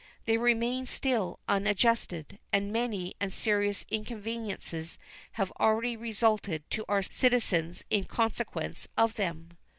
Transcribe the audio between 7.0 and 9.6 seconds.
citizens in consequence of them.